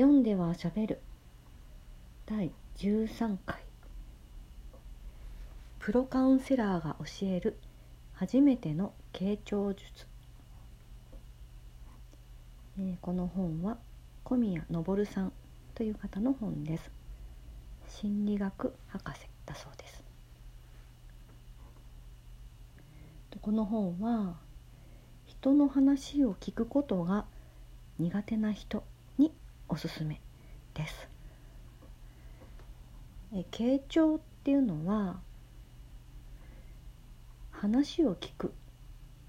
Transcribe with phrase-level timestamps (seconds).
[0.00, 0.98] 読んではしゃべる。
[2.24, 3.62] 第13回。
[5.78, 7.58] プロカウンセラーが教える。
[8.14, 10.06] 初めての傾聴術、
[12.78, 13.76] えーこの本は
[14.24, 15.32] 小宮昇さん
[15.74, 16.90] という方の本です。
[17.86, 20.02] 心理学博士だそうです。
[23.38, 24.38] この本は
[25.26, 27.26] 人の話を聞くことが
[27.98, 28.82] 苦手な人
[29.70, 30.20] おすすめ
[30.74, 31.08] です
[33.32, 35.20] え傾聴っていうのは
[37.50, 38.50] 話を聞くっ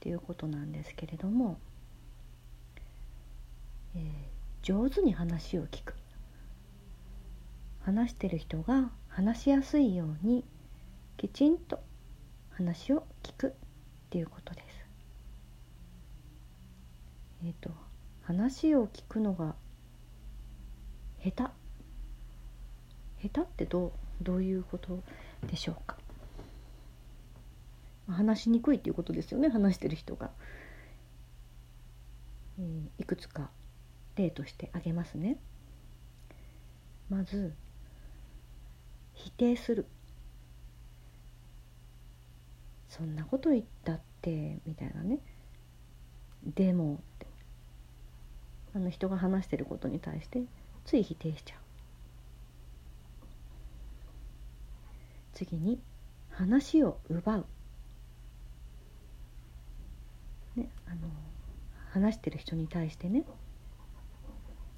[0.02, 1.58] ていうことなんですけれども、
[3.96, 4.32] えー
[4.64, 5.96] 上手に話を聞く
[7.84, 10.46] 話してる人が話しやすいように
[11.18, 11.80] きちんと
[12.52, 13.52] 話を聞くっ
[14.12, 14.86] ていうことです。
[17.44, 17.72] えっ、と
[18.22, 19.56] 話を聞くのが
[21.24, 21.32] 下
[23.20, 23.30] 手？
[23.30, 23.92] 下手ってどう
[24.24, 25.04] どういうこと
[25.48, 25.98] でしょうか？
[28.08, 30.32] 話しにくいっていうことですよね話してる人が、
[32.60, 33.50] えーいくつか
[34.16, 35.38] 例として挙げますね。
[37.10, 37.54] まず
[39.14, 39.86] 否定する。
[42.90, 45.20] そんなこと言ったってみたいなね。
[46.46, 47.02] でも
[48.76, 50.44] あの人が話してることに対して
[50.86, 51.60] つい否定しちゃう。
[55.34, 55.82] 次に
[56.30, 57.46] 話を奪う。
[60.56, 61.08] ねあの
[61.92, 63.24] 話してる人に対してね。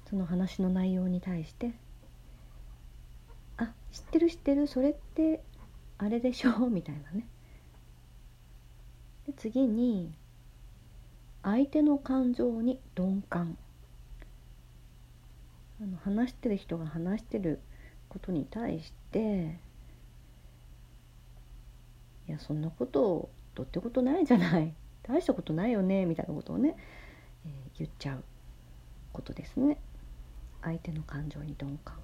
[0.08, 1.72] その話の内容に対して
[3.56, 5.42] 「あ知ってる知ってるそれって
[5.98, 7.26] あれでしょ」 みたいなね。
[9.26, 10.14] で次に
[11.42, 13.58] 相手の感情に鈍感。
[15.84, 17.60] あの話してる人が話してる
[18.08, 19.58] ことに対して
[22.26, 24.74] 「いやそんなことどうってことないじゃない。
[25.04, 26.74] 大したことないよね」みたいなことをね、
[27.44, 28.24] えー言っちゃう
[29.12, 29.78] ことですね。
[30.62, 31.98] 相手の感情に鈍感。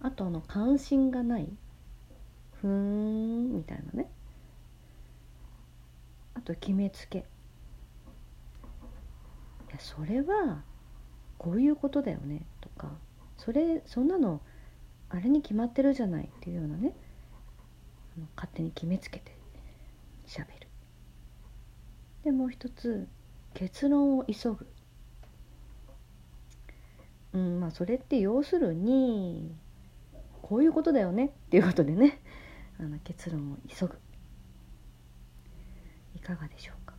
[0.00, 1.48] あとあの関心がない。
[2.60, 4.10] ふーんみたいなね。
[6.34, 7.20] あと決めつけ。
[7.20, 7.22] い
[9.70, 10.64] やそれは
[11.38, 12.90] こういうことだよねとか
[13.36, 14.40] それそんなの
[15.08, 16.92] あれに決まってるじゃないっていうようなね
[18.36, 19.36] 勝手に決めつけて
[20.26, 20.66] しゃべる。
[22.24, 23.06] でもう一つ
[23.54, 24.66] 結論を急ぐ。
[27.32, 29.54] うんまあそれって要するに
[30.42, 32.20] こういうことだよねっていうことでね
[32.80, 33.98] あの結論を急ぐ。
[36.16, 36.94] いかがでしょうか、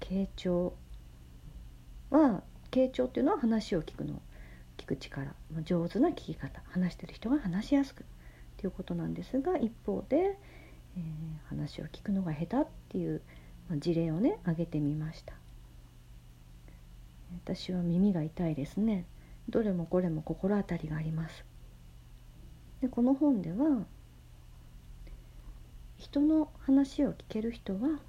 [0.00, 0.74] 傾聴
[2.10, 4.20] は傾聴っていうのは話を聞くの
[4.78, 8.04] 聞く力、上手な聞き方話してる人が話しやすくっ
[8.56, 10.16] ていうことなんですが一方で、
[10.96, 13.20] えー話を聞くのが下手っていう、
[13.68, 15.34] まあ、事例をね挙げてみました。
[17.44, 19.04] 私は耳が痛いですね。
[19.50, 21.44] どれもこれも心当たりがあります。
[22.80, 23.84] でこの本では
[25.98, 28.00] 人の話を聞ける人は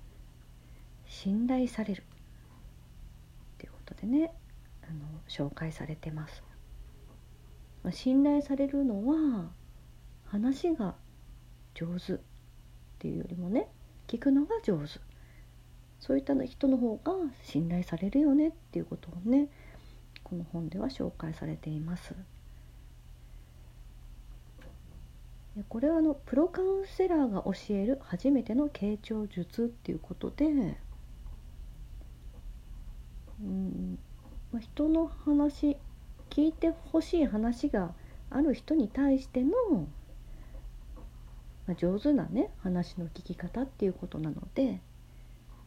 [1.05, 2.03] 信頼されるっ
[3.57, 4.31] ていうことでね
[4.93, 6.43] あの紹介されてます、
[7.91, 9.49] 信頼されるのは
[10.25, 10.95] 話が
[11.73, 12.17] 上手っ
[12.99, 13.67] ていうよりもね
[14.07, 14.99] 聞くのが上手
[15.99, 19.47] そういった人の方が信頼されるよねっていうことをね
[20.23, 22.13] この本では紹介されています。
[25.69, 30.45] これはあのプロカウンセラーが教える初めての傾聴術っていうことで、
[33.39, 33.99] うん
[34.59, 35.77] 人の話
[36.29, 37.93] 聞いてほしい話が
[38.29, 39.51] ある人に対しての、
[41.67, 44.79] まあ、上手なね話の聞き方っていうことなので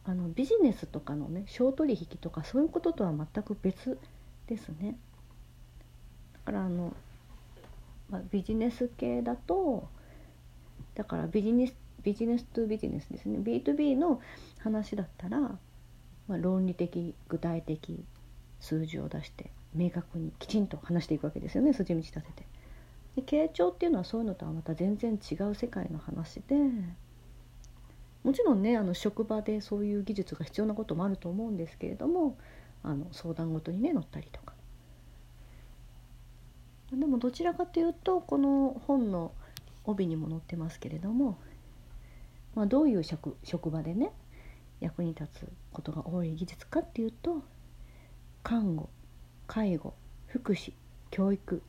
[0.05, 3.97] あのビジネスとかのね商取引とかそういうこととは全く別
[4.47, 4.97] ですね。
[6.33, 6.93] だからあの
[8.09, 9.87] まあ、ビジネス系だと
[10.95, 14.21] だからビジネスビジネスとビジネスですね B2B の
[14.59, 15.59] 話だったら、ま
[16.29, 18.05] あ、論理的具体的
[18.59, 22.45] 数字を出して明確にきちんと話していくわけですよね筋道立てて。
[23.15, 26.55] で傾聴っていうのはそういうのとはまた全然違う世界の話で
[28.23, 32.37] もちろんねあの職場でそういう技術が必要なこともあると思うんですけれども
[32.83, 34.53] あの相談ごとにね乗ったりとか。
[36.91, 39.33] でもどちらかというとこの本の
[39.83, 41.37] 帯にも載ってますけれども、
[42.55, 44.11] まあ、どういう職職場でね
[44.79, 47.41] 役に立つことが多い技術かっていうと
[48.47, 48.87] 看護
[49.45, 49.93] 介護
[50.27, 50.71] 福祉
[51.11, 51.59] 教育っ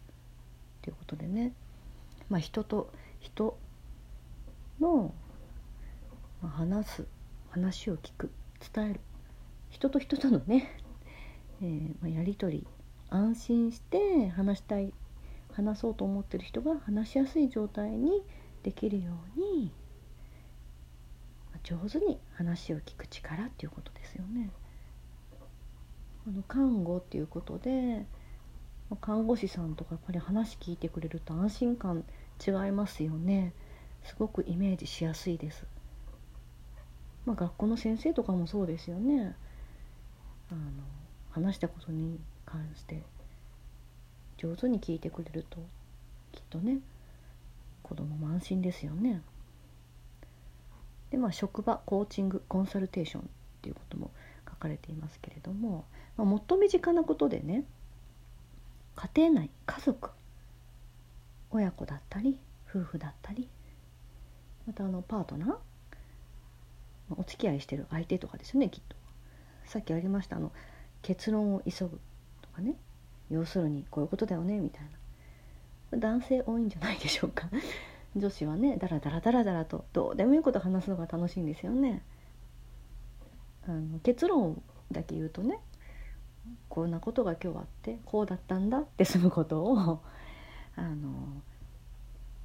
[0.80, 1.52] ていうことでね、
[2.28, 3.58] まあ、人と人
[4.78, 5.12] の、
[6.40, 7.06] 話す
[7.50, 8.30] 話を聞く
[8.72, 9.00] 伝える。
[9.70, 10.80] 人と人とのね、
[11.60, 12.66] えーまあ、やり取り。
[13.08, 14.94] 安心して話したい
[15.54, 18.22] 話そうと思ってる人が話しやすい状態に
[18.62, 19.72] できるように
[21.64, 24.52] 上手に話を聞く力っていうことですよね。
[26.28, 28.04] あの看護っていうことで
[29.00, 32.04] 看護師さんとかやっぱり話聞いてくれると安心感
[32.46, 33.52] 違いますよね。
[34.04, 35.66] すごくイメージしやすいです、
[37.26, 39.34] まあ、学校の先生とかもそうですよね。
[40.50, 40.60] あの
[41.30, 43.02] 話したことに関して
[44.38, 45.58] 上手に聞いてくれると
[46.32, 46.78] きっとね
[47.82, 49.22] 子供も安心ですよね。
[51.10, 53.24] でまあ職場コーチングコンサルテーションっ
[53.62, 54.07] ていうことも
[54.58, 55.84] かれていますけれども、
[56.16, 57.64] まあ、最身近なことでね
[58.96, 60.10] 家庭内家族
[61.50, 62.38] 親子だったり
[62.69, 63.49] 夫婦だったり
[64.66, 65.56] またあのパートナー
[67.16, 68.96] お付き合いしてる相手とかですよねきっと。
[69.64, 70.52] さっきありましたあの
[71.00, 72.00] 結論を急ぐ
[72.43, 72.75] とかね
[73.31, 74.82] 要するにこういうことだよねみたい
[75.93, 75.99] な。
[75.99, 77.49] 男性多いんじゃないでしょうか。
[78.14, 82.02] 女子はねダラダラダラダラとどうでもいいこと話すのが楽しいんですよね。
[83.69, 85.61] あの結論だけ言うとね
[86.70, 90.00] こんなことが今日あってこうだったんだって済むことを
[90.75, 91.43] あの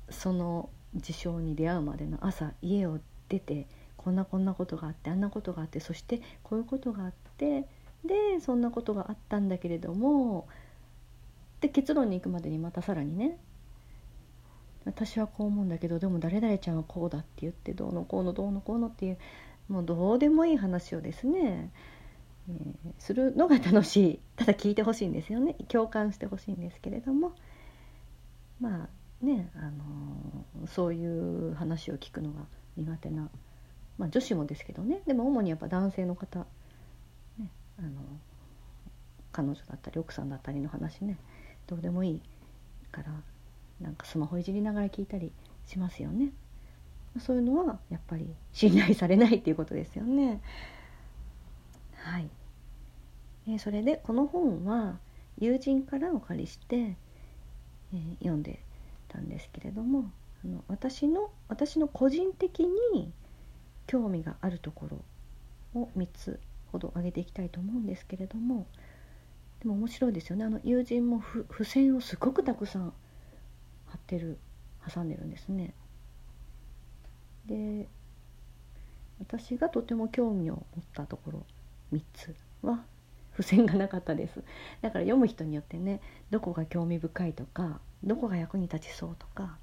[0.10, 3.00] その事象に出会うまでの朝家を
[3.30, 7.68] 出てこんなこんなことがあってあんなことがあってそしてこういうことがあって
[8.04, 10.48] でそんなことがあったんだけれども
[11.62, 13.38] で結論に行くまでにまたさらにね
[14.86, 19.18] 私はこう思うんだけどでも誰々ちゃんはこうだって言ってどうのこうのどうのこうのっていう
[19.68, 21.72] もうどうでもいい話をですね
[22.50, 24.20] えー、するのが楽しい。
[24.36, 25.56] ただ聞いてほしいんですよね。
[25.70, 27.34] 共感してほしいんですけれども。
[28.60, 32.46] まあね、あのー、そういう話を聞くのが
[32.76, 33.30] 苦手な、
[33.98, 35.02] まあ、女子もですけどね。
[35.06, 36.40] でも主にやっぱ男性の方、
[37.38, 37.50] ね
[37.80, 37.94] あのー、
[39.32, 41.18] 彼女だったり奥さんだったりの話ね。
[41.68, 42.22] どうでもいい
[42.92, 43.14] から
[43.80, 45.32] なんかスマホいじりながら聞いたり
[45.66, 46.32] しますよね。
[47.20, 50.42] そういうのはやっぱり信頼されないっていうことですよね。
[51.96, 52.30] はい、
[53.48, 54.98] え、それでこの本は
[55.40, 58.60] 友人からお借りして、えー、読んで
[59.08, 60.12] たんですけれども
[60.44, 63.12] あの私の私の個人的に
[63.88, 64.88] 興味があるとこ
[65.74, 66.40] ろを3つ
[66.72, 68.66] ほど挙げていきたいと思うんですけれども
[69.62, 72.94] でも面白いですよねあの友人も付箋をすごくたくさん
[73.88, 74.38] 貼ってる
[74.94, 75.74] 挟んでるんですね。
[77.46, 77.88] で
[79.20, 81.46] 私がとても興味を持ったところ
[81.94, 82.84] 3つは
[83.32, 84.44] 付箋がなかったです。
[84.82, 89.58] だから読む人によってねどこが興味深いとかどこが役に立ちそうとか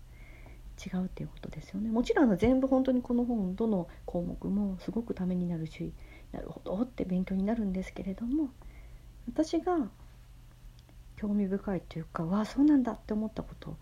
[0.84, 1.90] 違うっていうことですよね。
[1.90, 5.92] もちろんあの全部本当にこの本どの項目もすごくためになるし
[6.32, 8.50] なるほどって勉強になるんですけれども
[9.28, 9.90] 私が
[11.16, 13.76] 興味深いというかわあそうなんだって思ったこと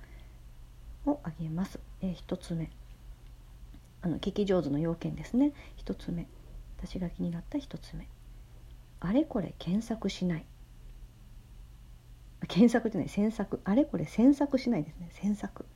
[1.07, 1.79] を挙げます。
[2.03, 2.71] えー、1つ目。
[4.03, 5.53] あの聞き上手の要件ですね。
[5.85, 6.27] 1つ目。
[6.79, 8.09] 私が気になった1つ目。
[9.01, 10.45] あれこれ検索しない。
[12.47, 13.61] 検索じゃない詮索。
[13.65, 15.09] あれこれ詮索しないですね。
[15.13, 15.67] 詮索。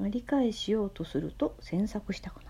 [0.00, 2.48] 理解しようとすると詮索したくなる。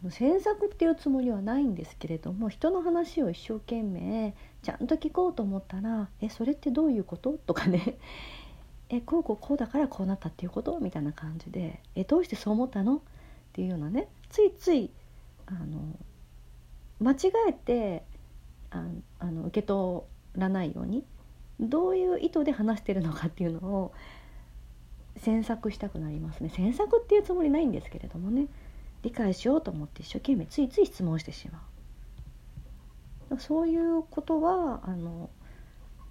[0.00, 7.98] あの詮索っていうつもりはないんですけれども人の話を一生懸命ちゃんと聞こうと思ったら「えそれってどういうこと?」とかね
[8.88, 13.00] 「えこうこうこうだからこうなったっていうこと?」みたいな感じで「えどうしてそう思ったの?」っ
[13.52, 14.08] ていうようなね。
[14.28, 14.90] ついつい
[15.46, 15.80] あの
[17.00, 18.04] 間違えて
[18.70, 18.84] あ
[19.18, 20.02] あの受け取
[20.34, 21.04] らないように
[21.60, 23.92] どういう意図で話してるのかっていうのを
[25.16, 26.50] 詮索したくなりますね。
[26.50, 28.48] 詮索っていうつもりないんですけれどもね。
[29.02, 31.62] 理解しようと思って一生懸命ついつい質問してしま
[33.30, 33.38] う。
[33.40, 35.30] そういうことはあの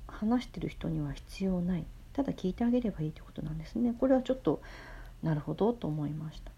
[0.08, 1.86] 話してる人には必要ない。
[2.16, 4.62] ただ聞いてあげればいいってことなんですねこれはちょっと
[5.22, 6.52] なるほどと思いました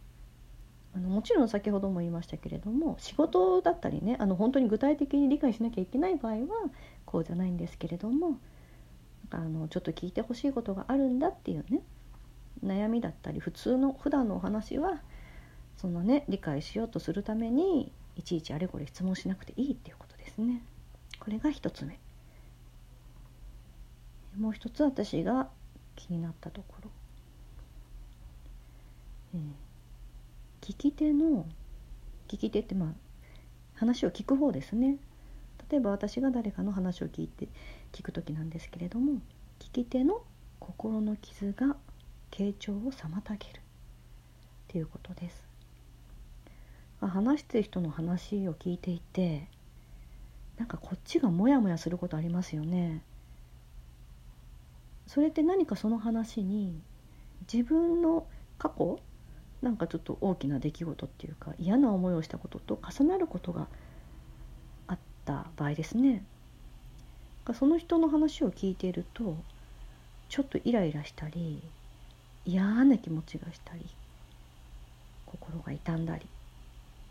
[0.96, 6.40] あのもちろん先ほども言いましたけれども仕事だったりねあの本当に具体的に理解しなきゃいけない場合は
[7.06, 8.38] こうじゃないんですけれども
[9.32, 11.82] あのちょっと聞いてほしいことがあるんだっていうね
[12.64, 15.02] 悩みだったり普通の普段のお話は
[15.78, 20.62] そのね理解しようとするためにいちいちあれこれ質問しなくていいっていうことですね。
[21.20, 22.00] これが一つ目。
[24.40, 25.50] もう一つ私が
[25.96, 26.90] 気になったところ。
[29.36, 29.68] えー
[30.68, 31.46] 聞き手の
[32.28, 32.90] 聞き手ってまあ
[33.76, 34.98] 話を聞く方ですね
[35.72, 37.48] 例えば私が誰かの話を聞いて
[37.94, 39.22] 聞く時なんですけれども
[39.60, 40.22] 聞き手の
[40.60, 41.78] 心の傷が
[42.32, 43.62] 傾聴を妨げるっ
[44.68, 45.48] ていうことです。
[47.00, 49.48] 話してる人の話を聞いていて
[50.58, 53.04] なんかこっちがモヤモヤすることありますよね。
[55.08, 56.80] それって何かその話に
[57.52, 59.00] 自分の過去
[59.62, 63.68] なんかちょっと大きな出来事っていうか嫌な思いをしたことと重なることが
[64.88, 66.24] あった場合ですね。
[67.54, 69.38] その人の話を聞いていると
[70.28, 71.62] ちょっとイライラしたり
[72.46, 73.86] 嫌な気持ちがしたり
[75.26, 76.26] 心が痛んだり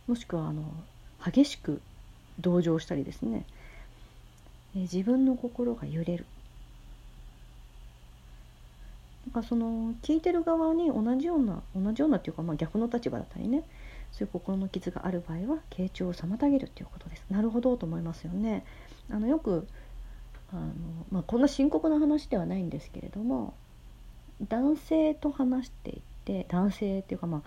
[0.07, 0.63] もしくはあの
[1.25, 1.81] 激しく
[2.39, 3.47] 同情したりですね
[4.75, 6.27] 自分の心が揺れる
[9.33, 13.65] かその聞いてる側に同じような同じようなっていうか、まあ、逆の立場だったりね
[14.13, 17.25] そういう心の傷がある場合は傾聴を妨げるっていうことです。
[17.31, 18.65] なるほどと思いますよね。
[19.11, 19.67] あのよく
[20.53, 20.73] あの、
[21.11, 23.55] まあ、こんな深刻な話ではないんですけれども
[24.49, 27.43] 男性と話していて男性っていうかまあ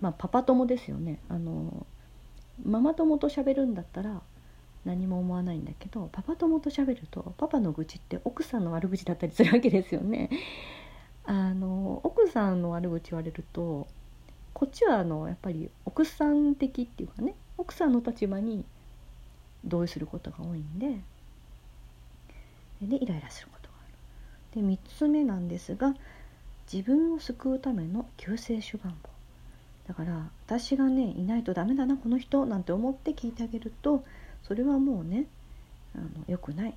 [0.00, 1.18] まあパパ友ですよね。
[1.28, 1.86] あの
[2.64, 4.22] ママ友と喋るんだったら
[4.86, 10.30] 何も思わないんだけどパパ友と喋るとパパの愚痴って奥さんの悪口だったりするわけですよね。
[11.26, 13.88] あの奥さんの悪口言われると
[14.54, 18.64] こっちはあのやっぱり奥さん的っていうかね奥さんの立場に
[19.64, 21.00] 同意することが多いんで
[22.80, 24.62] でイライラすることがある。
[24.62, 25.96] で3つ目なんですが
[26.72, 29.10] 自分を救うための救世主願望
[29.88, 34.04] だから私がねいないとダメだなこの人なんて思って聞いてあげると
[34.42, 35.26] それはもうね
[35.94, 36.74] あの良くない、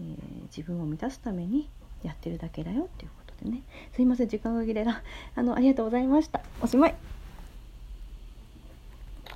[0.00, 1.68] えー、自分を満たすために
[2.02, 3.62] やってるだけだよっていうことでね。
[3.94, 5.02] すいません時間が切れだ
[5.34, 6.40] あのありがとうございました。
[6.60, 6.94] おしまい。